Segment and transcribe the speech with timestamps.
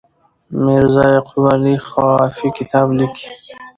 [0.63, 3.27] میرزا یعقوب علي خوافي کتاب لیکي.